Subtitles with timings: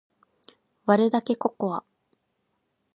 [0.87, 1.83] 割るだけココア